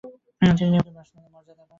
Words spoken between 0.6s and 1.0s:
নিয়মিত